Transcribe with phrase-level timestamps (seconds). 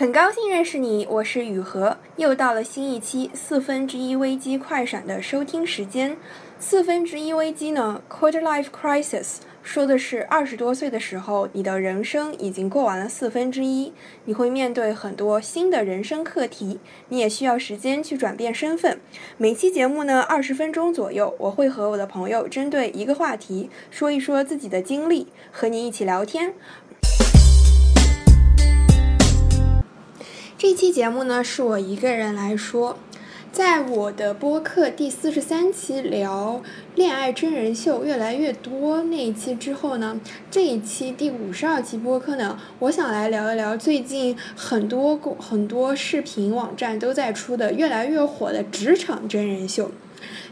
[0.00, 1.94] 很高兴认识你，我是雨禾。
[2.16, 6.16] 又到了新一期四分之一危机快闪的收听时间。
[6.58, 13.92] 四分之一危机呢，quarter life crisis，说的是二十多岁的时候，你的人生已经过完了四分之一，
[14.24, 16.80] 你会面对很多新的人生课题，
[17.10, 18.98] 你也需要时间去转变身份。
[19.36, 26.54] 每期节目呢，二十分钟左右，我会和我的朋友针对一个话题说一说自己的经历，和你一起聊天。
[30.62, 32.98] 这期节目呢，是我一个人来说。
[33.50, 36.60] 在我的播客第四十三期聊
[36.94, 40.20] 恋爱真人秀越来越多那一期之后呢，
[40.50, 49.90] 这一期第五十二期播客呢，我想来聊一聊最近很多很多视频网站都在出的越来越火的职场真人秀。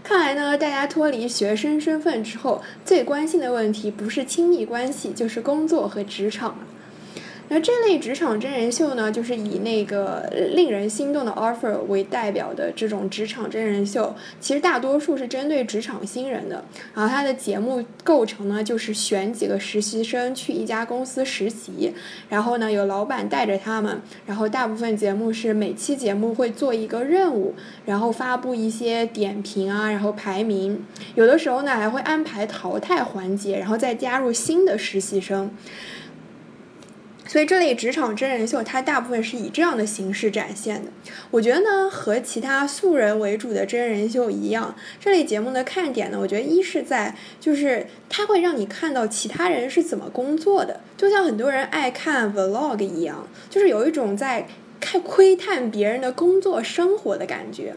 [0.03, 6.57] 看来呢，大家脱离学生身份之后，最关心的问题不是亲密关系，就是工作和职场。
[7.51, 16.63] 那这类职场真人秀呢，就是以那个令人心动的 offer 为代表的这种职场真人秀，其实大多数是针对职场新人的。
[16.95, 21.95] 然后它的节目构成呢，就是选几个实习生去一家公司实习，
[22.29, 27.55] 然后呢有老板带着他们，然后大部分节目是每期节目会做一个任务，
[27.87, 35.51] 然后发布一些点评啊，然后排名，有的时候呢还会安排淘汰环节，然后再加入新的实习生。
[37.29, 40.91] 所以这类职场真人秀，它大部分是以这样的形式展现的。
[41.31, 54.49] 我觉得呢，和其他素人为主的真人秀一样，这类节目的看点呢，我觉得一是在就是它会让你看到其他人是怎么工作的，就像很多人爱看 vlog 一样，就是有一种在
[54.91, 57.75] 太窥探别人的工作生活的感觉。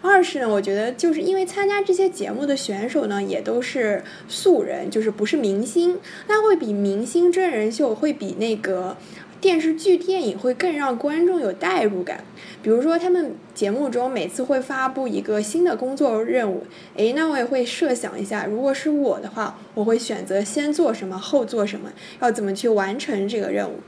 [0.00, 8.96] 二是呢，我觉得就是因为参加这些节目的选手呢，也都是素人，就是不是明星，那会比明星真人秀会比那个
[9.42, 12.24] 电视剧、电影会更让观众有代入感。
[12.62, 16.64] 比如说，他们节目中每次会发布一个新的工作任务，
[16.96, 21.92] 诶，那我也会设想一下，如果是我的话，我会选择先做什么，后做什么，
[22.22, 23.80] 要怎么去完成这个任务。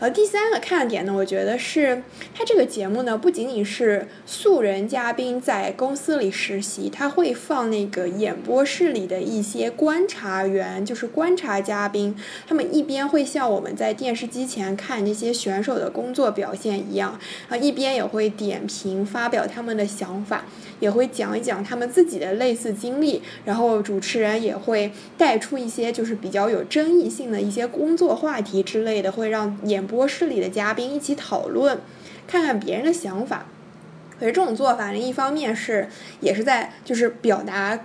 [0.00, 2.02] 而第三个看点呢，我觉得是
[2.34, 12.14] 它这个节目呢，不仅仅是素人嘉宾在公司里实习，他会放那个演播室里的一些观察员，就是观察嘉宾，
[12.46, 17.18] 他们一边会像我们在电视机前看那些选手的工作表现一样，
[17.48, 20.44] 啊，一边也会点评发表他们的想法，
[20.80, 29.83] 也会讲一讲他们自己的类似经历，然后主持人也会带出一些就是比较有争议性的一些工作话题之类的，会让演。
[29.86, 31.80] 播室里的嘉宾一起讨论，
[32.26, 33.46] 看看别人的想法。
[34.18, 35.88] 可是这种做法呢，一方面是
[36.20, 37.78] 也是在就是表达。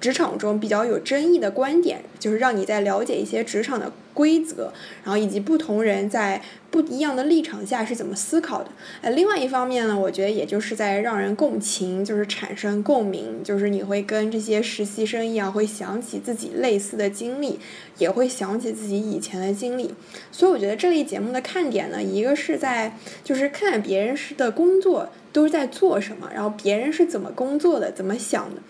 [0.00, 4.72] 职场中比较有争议的观点，就是让你在了解一些职场的规则，
[5.04, 6.40] 然后以及不同人在
[6.70, 8.70] 不一样的立场下是怎么思考的。
[9.02, 17.58] 呃，另外一方面呢，我觉得也就是在让人共情，就是产生共鸣，就是你会跟这些实习生一样，会想起自己类似的经历，
[17.98, 19.94] 也会想起自己以前的经历。
[20.32, 28.62] 所以我觉得这类节目的看点呢，一个是在就是看别人是的工作都是在做什么，然后别人是怎么工作的，怎么想的。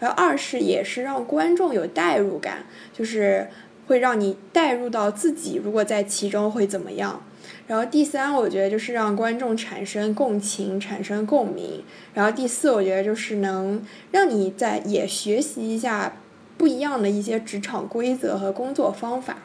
[0.00, 3.48] 然后二是也是让观众有代入感，就是
[3.86, 7.22] 会让你代入到自己如果在其中会怎么样。
[7.66, 11.82] 然后第三，我觉得就是让观众产生共情、产生共鸣。
[12.14, 16.16] 然后第四，我觉得就是能让你在也学习一下
[16.56, 19.38] 不一样的一些职场规则和工作方法。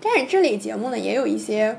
[0.00, 1.76] 但是这类节目呢，也有一些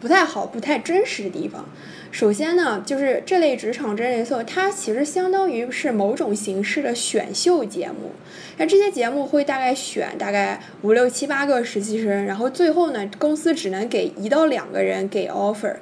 [0.00, 1.68] 不太好、不太真实的地方。
[2.10, 8.12] 首先呢，就是这类职场真人秀，它其实相当于是某种形式的选秀节目。
[8.56, 15.76] 那这些节目会大概选大概五六七八个实习生，然后最后呢，公司只能给一到两个人给 offer。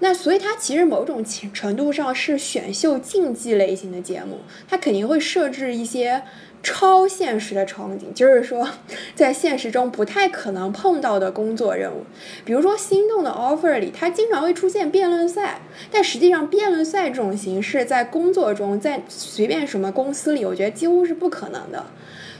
[0.00, 6.22] 那所以它其实某种程度上是选秀竞技类型的节目，它肯定会设置一些。
[6.62, 8.68] 超现实的场景，就是说，
[9.14, 12.02] 在现实中不太可能碰到的工作任务，
[12.44, 15.60] 比如说《心动的 offer》里，它经常会出现辩论赛，
[15.92, 21.86] 但实际上辩论赛这种形式在工作中，在随便什么公司里，我觉得几乎是不可能的。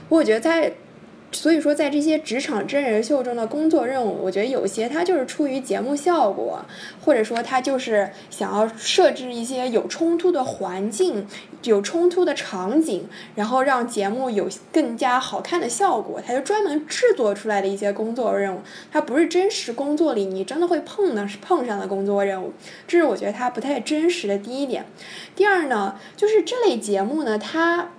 [0.08, 0.72] 我觉得在。
[1.36, 6.64] 所以说，在这些职场真人秀中的工作任务，我觉得有些它就是出于节目效果，
[7.04, 11.26] 或者说它就是想要设置一些有冲突的环境、
[11.62, 18.60] 有冲突的场景，然后让节目有更加好看的效果，它就专门制作出来的一些工作任务，
[18.90, 22.54] 它不是真实工作里你真的会碰的碰上的工作任务，
[22.88, 24.86] 这是我觉得它不太真实的第一点。
[25.36, 27.90] 第二呢，就是这类节目呢，它。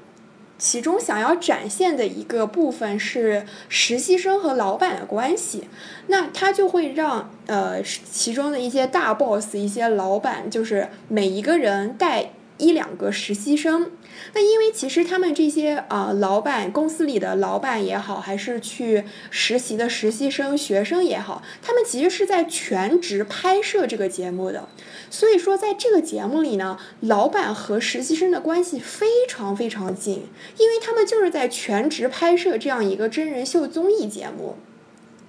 [0.57, 5.69] 其中想要展现的一个部分是实习生和老板的关系，
[6.07, 13.91] 那他就会让呃其中的一些大 boss、一些老板，就是每一个人带一两个实习生。
[14.33, 24.67] 那因为其实他们这些啊老板公司里的老板也好，还是去实习的实习生、学生也好，他们其实是在全职拍摄这个节目的。
[25.09, 30.25] 所以说，在这个节目里呢，老板和实习生的关系非常非常近，
[30.57, 34.57] 因为他们就是在全职拍摄这样一个真人秀综艺节目。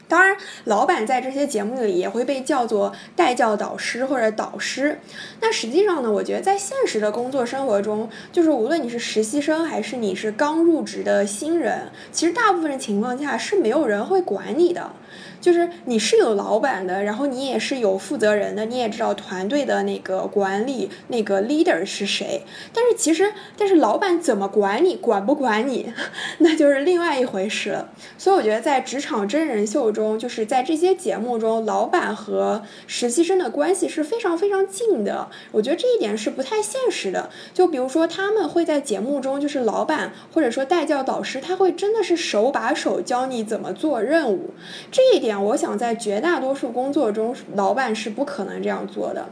[0.08, 4.98] 当然，老板在这些节目里也会被叫做带教导师或者导师。
[5.40, 14.90] 那实际上呢，我觉得在现实的工作生活中，就是无论你是实习生还是你是刚入职的新人，其实大部分情况下是没有人会管你的。
[15.40, 22.42] 就是你是有老板的，然后你也是有负责人的，你也知道团队的那个管理那个 leader 是谁。
[22.72, 25.92] 但是其实，但是老板怎么管你，管不管你，
[26.38, 27.90] 那就是另外一回事了。
[28.18, 35.28] 所以我觉得在职场真人秀中，就是在这些节目中，老板和实习生的关系是非常非常近的。
[35.52, 37.30] 我觉得这一点是不太现实的。
[37.54, 44.50] 就比如说他们会在节目中，就是老板或者说带教导师，他会真的是手把手教你怎么做任务。
[44.90, 45.27] 这一点。
[45.36, 49.28] 我想在绝大多数工作中，老板是不可能这样做的。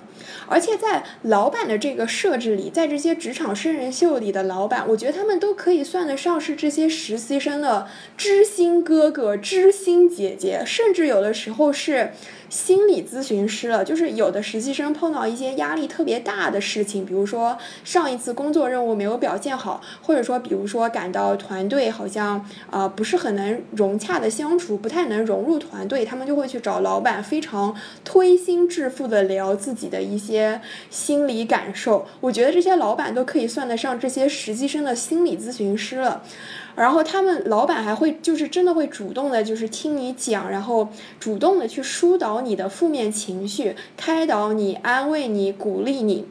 [0.48, 12.12] 而且在老板的这个设置里，在这些职场生人秀里的老板，我觉得他们都可以算得上是这些实习生的知心哥哥、知心姐姐，甚至有的时候是。
[12.48, 30.60] 心理咨询师了，就是有的实习生碰到一些压力特别大的事情，比如说上一次工作任务没有表现好，或者说比如说感到团队好像啊不是很能融洽的相处，不太能融入团队，他们就会去找老板，非常推心置腹的聊自己的一些
[30.90, 32.06] 心理感受。
[32.20, 36.22] 我觉得这些老板都可以算得上这些实习生的心理咨询师了。
[36.76, 40.88] 然后他们老板还会就是真的会主动的，就是听你讲，然后
[41.18, 46.26] 主动的去疏导你的负面情绪，开导你，安慰你，鼓励你。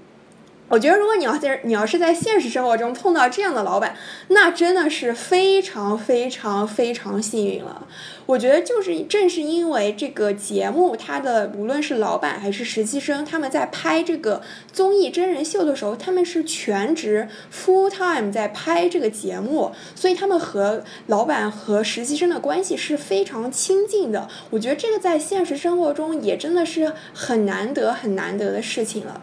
[0.68, 3.96] 我觉得如果你要在你要是在现实生活中碰到这样的老板，
[4.30, 7.88] 那真的是非常非常非常幸运了。
[8.26, 14.42] 我觉得就是正是因为这个节目，它的无论是老板还是实习生，他们在拍这个
[14.74, 24.28] 综艺真人秀的时候，他们是全职 full time 在拍这个节目，所以他们和老板和实习生的关系是非常亲近的。
[24.50, 29.22] 我觉得这个在现实生活中也真的是很难得很难得的事情了。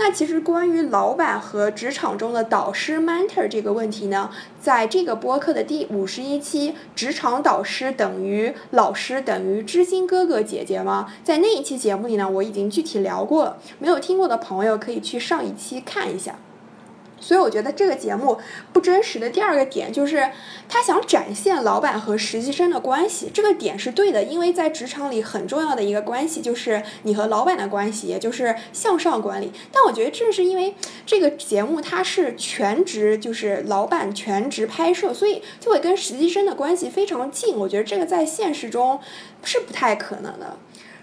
[0.00, 4.30] 那其实关于老板和职场中的导师 mentor 这个问题呢，
[4.60, 16.36] 在这个播客的第五十一期“职场导师等于老师等于知心哥哥姐姐吗？”在那一期节目里呢，我已经具体聊过了，没有听过的朋友可以去上一期看一下。
[17.20, 18.38] 所以我觉得这个节目
[18.72, 20.30] 不真实的第二个点就是，
[20.68, 29.52] 他想展现老板和实习生的关系，这个点是对的，因为在职场里很重要的一个关系就是你和老板的关系，也就是向上管理。
[29.72, 30.74] 但我觉得正是因为
[31.04, 37.56] 这个节目它是全职，就是老板全职拍摄，所以就会跟实习生的关系非常近。
[37.56, 39.00] 我觉得这个在现实中
[39.42, 40.56] 是不太可能的。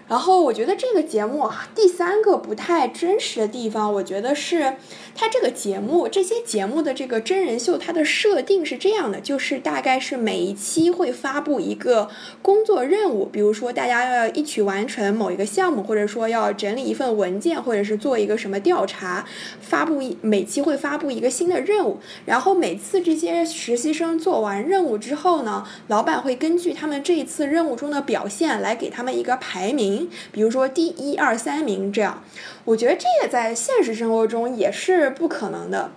[0.08, 4.76] 然后我觉得这个节目，第三个不太真实的地方，我觉得是
[5.16, 12.08] 它这个节目这些节目的这个真人秀，它的设定是这样的，就是大概是每一期会发布一个
[12.40, 19.24] 工作任务，比如说大家要一起完成某一个项目，或者说要整理一份文件，或者是做一个什么调查，
[19.60, 29.95] 发布一每期会发布一个新的任务，然后每次这些实习生做完任务之后呢，老板会根据他们这一次任务中的表现来给他们一个排名
[30.32, 32.22] 比如说第一、二、三名这样，
[32.64, 35.90] 我觉得这个在现实生活中也是不可能的。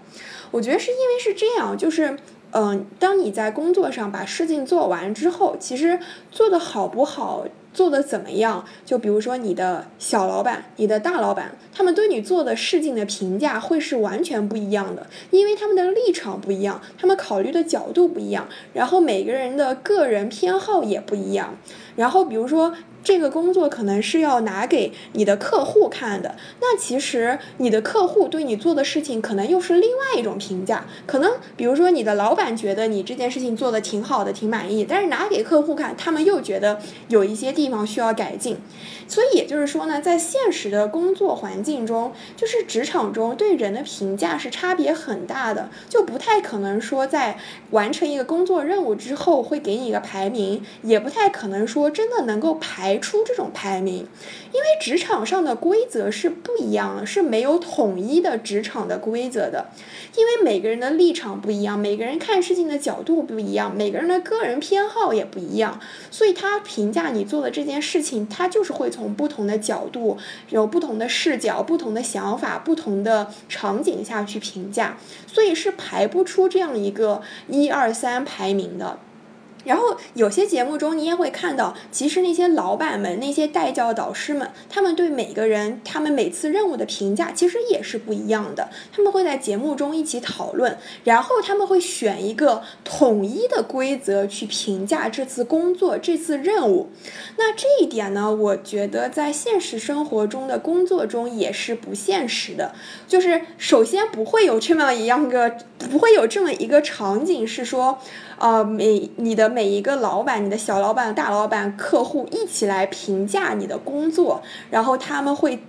[0.52, 2.18] 我觉得是因为是这样，就是
[2.52, 6.00] 嗯，当你在工作上把事情做完之后，其实
[6.32, 21.54] 做的好不好，做的怎么样，就比如说你的小老板、你的大老板，他们对你做的事情的评价会是完全不一样的，因为他们的立场不一样，他们考虑的角度不一样，然后每个人的个人偏好也不一样，
[21.96, 22.74] 然后比如说。
[23.04, 30.86] 这个工作可能是要拿给你的客户看的，那其实你的客户对你做的事情可能又是另外一种评价。
[31.06, 38.58] 可能比如说你的老板觉得你这件事情做的挺好的，挺满意，但是拿给客户看，他们又觉得有一些地方需要改进。
[39.08, 47.40] 所以也就是说呢，在现实的工作环境中，就是职场中对人的评价是差别很大的，就不太可能说在
[47.72, 52.89] 完成一个工作任务之后会给你一个排名，也不太可能说真的能够排。
[52.90, 53.98] 排出这种排名，
[54.52, 59.68] 因为职场上的规则是不一样的，是没有统一的职场的规则的，
[60.18, 65.80] 因为每个人的立场不一样，每个人看事情的角度不一样，每个人的个人偏好也不一样，
[66.10, 70.18] 所以他评价你做的这件事情，他就是会从不同的角度、
[70.50, 78.98] 有不同的视角、不同的想法、不同的场景下去评价，所以是排不出这样一个一二三排名的。
[79.70, 88.68] 然后有些节目中，你也会看到，其实那些老板们、那些带教导师们，他们对每个人、他们每次任务的评价，其实也是不一样的。
[88.92, 96.90] 他们会在节目中一起讨论，然后他们会选一个统一的规则去评价这次工作、这次任务。
[97.38, 102.74] 那这一点呢，我觉得在现实生活中的工作中也是不现实的。
[103.08, 108.00] 就是首先不会有这么一样个，不会有这么一个场景是说。
[108.40, 114.42] 呃，每你的每一个老板、你的小老板、大老板、客户一起来评价你的工作，
[114.72, 115.60] 然后他们会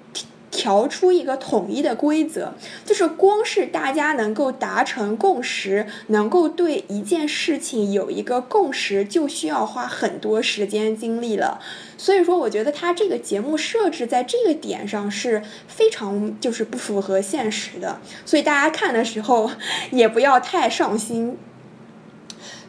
[0.53, 2.55] 调出一个统一的规则。
[2.85, 11.61] 就是光是大家能够达成共识，能够对一件事情有一个共识，就需要花很多时间精力了。
[11.99, 17.99] 所以说，我觉得他这个节目设置在这个点上是非常就是不符合现实的。
[18.25, 19.50] 所以大家看的时候
[19.91, 21.37] 也不要太上心。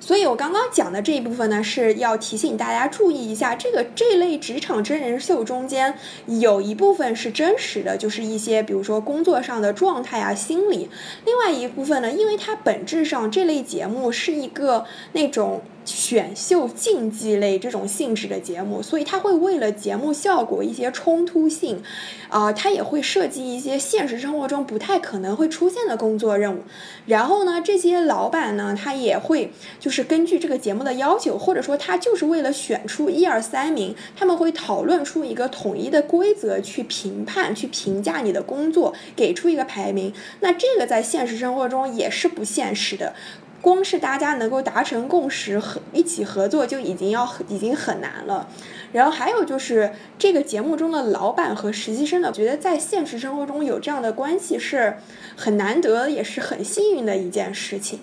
[0.02, 5.94] 所以，我刚刚讲的这一部分呢，是要提醒大家注意一下，这个这类职场真人秀中间
[6.26, 10.90] 有一部分是真实的，就是一些比如说工作上的状态啊、心理；
[11.24, 15.62] 另外一部分呢，因为它本质上这类节目是一个那种。
[15.84, 21.82] 选秀竞技类这种性质的节目，所以他会为了节目效果一些冲突性，
[22.30, 26.60] 啊，他也会设计一些现实生活中不太可能会出现的工作任务。
[27.06, 40.14] 然后呢，这些老板呢，他也会就是根据这个节目的要求，或者说他就是为了选出一二三名，他们会讨论出一个统一的规则去评判、去评价你的工作，给出一个排名。
[40.42, 43.16] 那这个在现实生活中也是不现实的。
[43.62, 48.48] 光是大家能够达成共识和一起合作就已经要已经很难了，
[48.92, 54.96] 然后还有就是这个节目中的老板和实习生呢，觉得在现实生活中有这样的关系是
[55.38, 58.00] 很难得，也是很幸运的一件事情。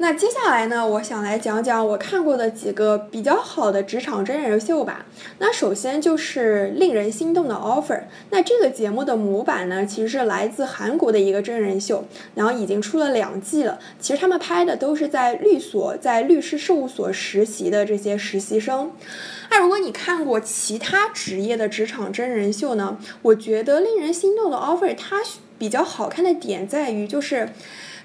[0.00, 5.04] 那接下来呢，我想来讲讲我看过的几个比较好的职场真人秀吧。
[5.40, 8.02] 那首先就是令人心动的 offer。
[8.30, 12.04] 那这个节目的模板呢，其实是来自韩国的一个真人秀，
[12.36, 13.80] 然后已经出了两季了。
[13.98, 18.92] 其实他们拍的都是在律所、在律师事务所实习的这些实习生。
[19.50, 25.20] 那如果你看过其他职业的职场真人秀呢，我觉得令人心动的 offer 它
[25.58, 27.48] 比较好看的点在于就是。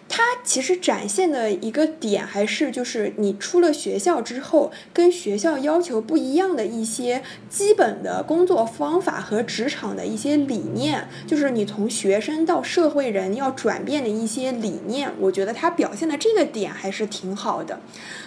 [0.10, 15.12] 它其实展现的一个点，还是就是你出了学校之后，跟学校要求不一样的一些基本的工作方法和职场的一些理念，就是你从学生到社会人要转变的一些理念。
[15.20, 17.80] 我觉得它表现的这个点还是挺好的。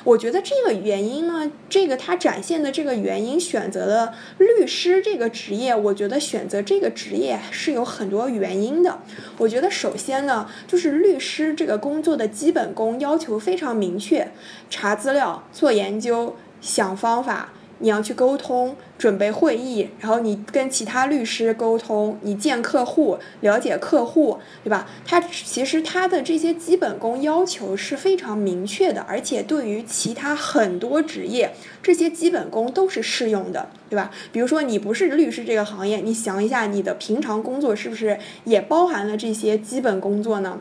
[0.02, 9.00] 我觉得这个原因呢，这个它展现的这个原因，选择了律师这个职业，我觉得选择这个职业是有很多原因的。
[9.38, 11.76] 我觉得首先呢，就是律师这这个。
[11.86, 14.28] 工作的基本功要求非常明确，
[14.70, 24.88] 查资料、做研究、想方法，你要去沟通、准备会议，然后你跟其他律师沟通，你见客户、了解客户，对吧？
[25.04, 34.10] 他其实他的这些基本功要求是非常明确的，而且对于其他很多职业，这些基本功都是适用的，对吧？
[34.32, 40.58] 比如说你不是律师这个行业，你想一下，你的平常工作是不是也包含了这些基本工作呢？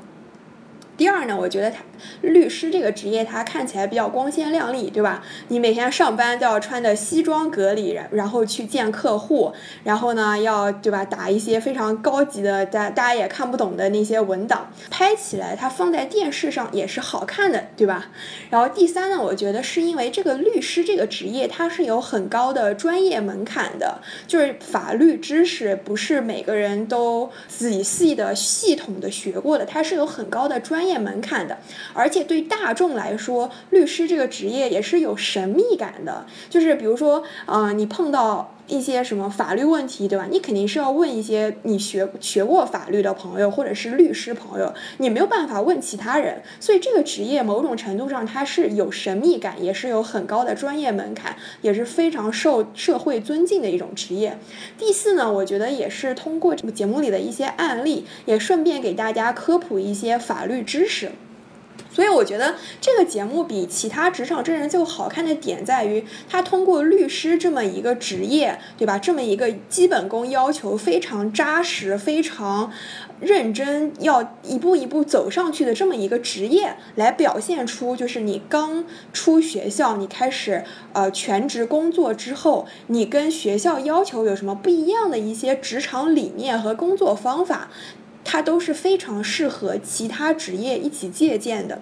[0.98, 1.84] 第二呢，我觉得他
[2.22, 5.22] 律师这个职业，他看起来比较光鲜亮丽，对吧？
[5.50, 9.52] 你每天上班都要穿的西装革履，然然后去见客户，
[9.84, 18.08] 然后呢，要对吧，打一些非常高级的，大大家也看不懂的那些文档，拍起来它放在电视上也是好看的，对吧？
[18.50, 30.85] 然后第三呢，我觉得是因为这个律师这个职业，它是有很高的专业门槛的，就是法律知识不是每个人都仔细的、系统的学过的，它是有很高的专。
[30.86, 31.58] 业门槛的，
[31.94, 36.26] 而且对大众来说，律师这个职业也是有神秘感的。
[36.50, 40.28] 就是比如说，呃，你碰到一些什么法律问题，对吧？
[40.30, 46.42] 你肯定是要问一些你学学过法律的朋友，或者是律师朋友，你没有办法问其他人。
[46.60, 54.38] 所以这个职业某种程度上它是有神秘感，也是有很高的专业门槛，也是非常受社会尊敬的一种职业。
[54.78, 61.12] 第四呢，我觉得也是通过节目里的一些案例，也顺便给大家科普一些法律知识。
[61.96, 68.98] 所以我觉得这个节目比其他职场真人秀好看的点在于，它通过律师这么一个职业，对吧？
[68.98, 72.70] 这么一个基本功要求非常扎实、非常
[73.22, 78.84] 认真，要一步一步走上去的这么一个职业，来表现出就是你刚
[79.14, 87.70] 出学校，你开始呃全职工作之后，你跟学校要求有什么不一样的一些职场理念和工作方法。
[88.26, 91.80] 它都是非常适合其他职业一起借鉴的。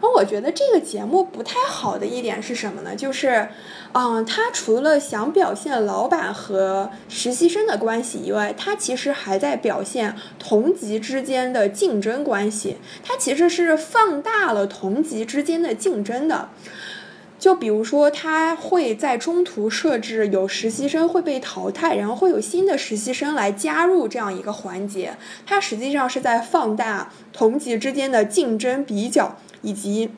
[0.00, 2.94] 然后我觉得这个节目不太好的一点是什么呢？
[2.94, 3.48] 就是，
[3.92, 12.76] 嗯，它除了想表现老板和实习生的关系以外，它其实还在表现同级之间的竞争关系。
[13.02, 16.50] 它其实是放大了同级之间的竞争的。
[17.48, 25.16] 就比如说，他会在中途设置有实习生会被淘汰，然后会有新的实习生来加入这样一个环节。
[25.46, 30.10] 它实际上是在放大同级之间的竞争比较，以及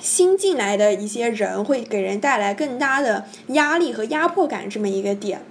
[0.00, 5.42] 新进来的一些人会给人带来更大的压力和压迫感这么一个点。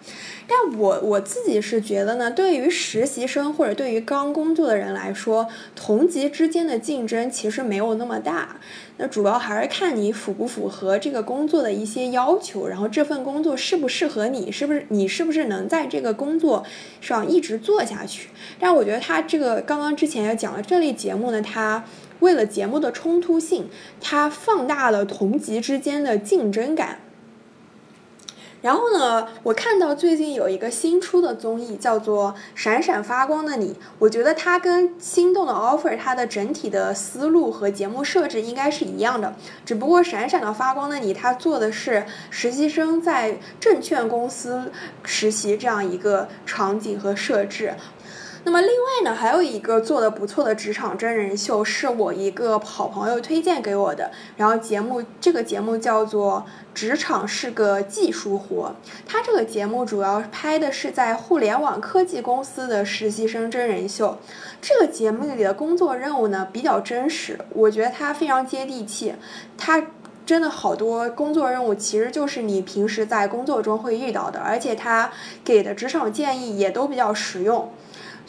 [0.48, 8.58] 但我我自己是觉得呢，对于实习生或者对于刚工作的人来说，同级之间的竞争其实没有那么大。
[8.98, 16.65] 那主要还是看你符不符合这个工作的一些要求，然后这份工作适不适合你，是不是你是不是能在这个工作
[17.00, 18.29] 上一直做下去？
[18.60, 21.86] 但我觉得他这个刚刚之前也讲了，这类节目呢，它
[22.19, 26.99] 为了节目的冲突性，它放大了同级之间的竞争感。
[28.61, 39.33] 然后呢，我看到最近有一个新出的综艺叫做《闪闪发光的你》，我觉得它跟《心动的 offer》它的整体的思路和节目设置应该是一样的，
[39.65, 44.69] 只不过《闪闪的发光的你》它做的是实习生在证券公司
[45.03, 47.75] 实习这样一个场景和设置。
[48.46, 54.12] 那么另外呢，还有一个做的不错的职场真人秀，是我一个好朋友推荐给我的。
[54.38, 58.74] 然后节目这个节目叫做《职场是个技术活》，
[59.05, 64.17] 它这个节目主要拍的是在互联网科技公司的实习生真人秀。
[64.62, 69.13] 这个节目里的工作任务呢比较真实，我觉得它非常接地气。
[69.58, 69.88] 它
[70.25, 75.12] 真的好多工作任务其实就是你平时在工作中会遇到的，而且它
[75.43, 77.69] 给的职场建议也都比较实用。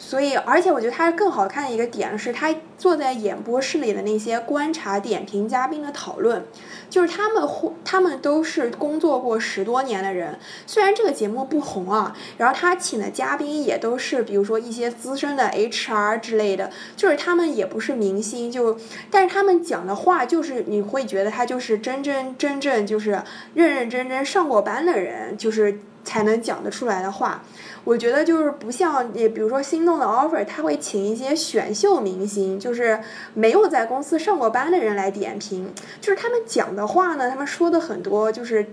[0.03, 6.43] 所以，而且我觉得他更好看的一个点是，他坐在演播室里的那些观察、点评嘉宾的讨论，
[6.89, 10.39] 就是他们或他们都是工作过十多年的人。
[10.65, 18.77] 虽然这个节目不红啊，然后他请的嘉宾也都是，比如说一些资深的 HR 之类的，就是他们也不是明星，就
[19.11, 23.21] 但是他们讲的话，就是你会觉得他就是真真真正就是
[23.53, 27.43] 认认真真上过班的人，就是才能讲得出来的话。
[27.83, 32.99] 我觉得就是不像，也比如说心动的 offer，他会请一些选秀明星，就是
[33.33, 38.67] 没有在公司上过班的人来点评，就是他们讲的话呢，他们说的很多就是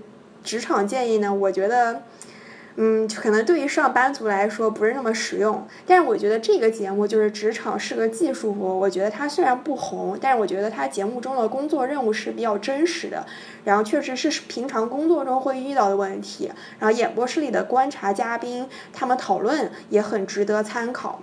[0.45, 2.03] 职场建议呢，我觉得。
[2.81, 8.73] 嗯，可能对于上班族来说不是那么实用，但是我觉得这个节目就是职场是个技术活。
[8.73, 13.27] 我觉得它虽然不红，但是我觉得它节目中的工作任务是比较真实的，
[13.65, 21.21] 然后确实是平常工作中会遇到的问题，然后演播室里的观察嘉宾他们讨论也很值得参考。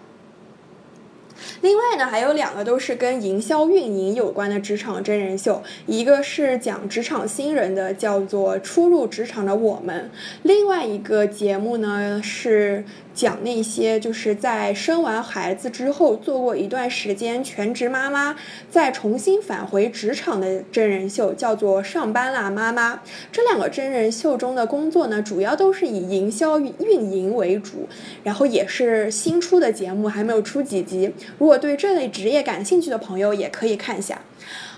[1.61, 10.09] 另外呢，还有两个都是跟营销运营有关的职场真人秀，一个是讲职场新人的，叫做《初入职场的我们》；
[10.43, 12.83] 另外一个节目呢是。
[13.15, 18.35] 讲那些就是在生完孩子之后做过一段时间全职妈妈，
[18.69, 22.95] 再重新返回职场的真人秀，叫做《上班啦妈妈》。
[23.31, 26.75] 这两个真人秀中的工作呢，主要都是以营销运
[27.11, 27.87] 营为主，
[28.23, 31.13] 然后也是新出的节目，还没有出几集。
[31.39, 34.19] 如果对这类职业感兴趣的朋友，也可以看一下。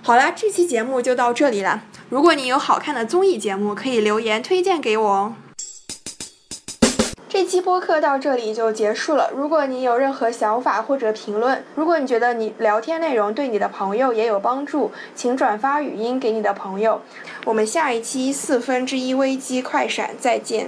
[0.04, 1.86] 好啦，这期节目就到这里了。
[2.10, 5.34] 如果你有好看的综艺节目，可以留言推荐给我哦。
[7.38, 9.30] 这期播客到这里就结束了。
[9.32, 17.00] 如果你有任何想法或者评论，如果你觉得你聊天内容对你的朋友也有帮助，请转发语音给你的朋友。
[17.46, 20.68] 我们下一期四分之一危机快闪再见。